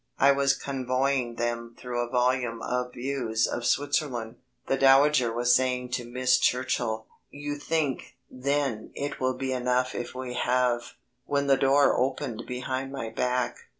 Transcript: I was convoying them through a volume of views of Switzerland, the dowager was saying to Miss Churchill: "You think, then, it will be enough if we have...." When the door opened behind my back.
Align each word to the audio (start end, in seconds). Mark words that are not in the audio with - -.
I 0.17 0.31
was 0.31 0.55
convoying 0.55 1.35
them 1.35 1.75
through 1.77 1.99
a 2.01 2.09
volume 2.09 2.59
of 2.63 2.91
views 2.95 3.45
of 3.45 3.67
Switzerland, 3.67 4.37
the 4.65 4.75
dowager 4.75 5.31
was 5.31 5.53
saying 5.53 5.89
to 5.91 6.05
Miss 6.09 6.39
Churchill: 6.39 7.05
"You 7.29 7.55
think, 7.59 8.15
then, 8.27 8.89
it 8.95 9.19
will 9.19 9.35
be 9.37 9.53
enough 9.53 9.93
if 9.93 10.15
we 10.15 10.33
have...." 10.33 10.93
When 11.27 11.45
the 11.45 11.55
door 11.55 11.95
opened 11.95 12.45
behind 12.47 12.91
my 12.91 13.11
back. 13.11 13.57